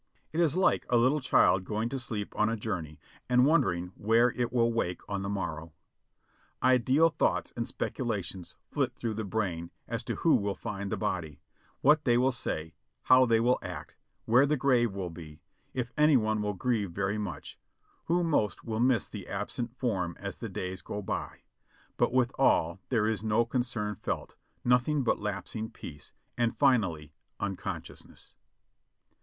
[0.31, 4.31] It is like a little child going to sleep on a journey and wondering where
[4.31, 5.73] it will wake on the morrow.
[6.59, 11.39] Idle thoughts and speculations flit through the brain as to who will find the body,
[11.81, 13.95] what they will say, how they will act,
[14.25, 15.39] where the grave will be,
[15.71, 17.59] if any one will grieve very much,
[18.05, 21.41] who most will miss the ab sent form as the days go by;
[21.97, 24.33] but withal there is no concern felt^
[24.65, 28.33] nothing but lapsing peace, and finally unconsciousness.